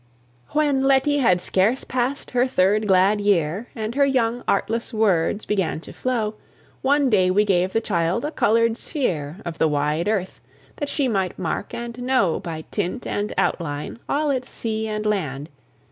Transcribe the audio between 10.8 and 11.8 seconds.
she might mark